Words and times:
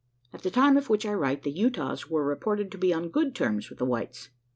At 0.33 0.41
the 0.41 0.49
time 0.49 0.77
of 0.77 0.89
which 0.89 1.05
I 1.05 1.13
write, 1.13 1.43
the 1.43 1.51
Utahs 1.51 2.09
were 2.09 2.25
reported 2.25 2.71
to 2.71 2.79
be 2.79 2.91
on 2.91 3.09
good 3.09 3.35
terms 3.35 3.69
with 3.69 3.77
the 3.77 3.85
whites. 3.85 4.31